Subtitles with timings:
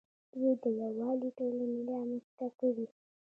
[0.31, 2.85] دوی د یووالي ټولنې رامنځته کړې